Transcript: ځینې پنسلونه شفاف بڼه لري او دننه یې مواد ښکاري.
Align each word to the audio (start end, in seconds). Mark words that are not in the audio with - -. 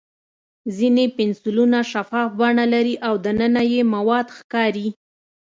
ځینې 0.77 1.05
پنسلونه 1.17 1.79
شفاف 1.91 2.29
بڼه 2.39 2.65
لري 2.73 2.95
او 3.07 3.13
دننه 3.25 3.61
یې 3.73 3.81
مواد 3.93 4.27
ښکاري. 4.37 4.87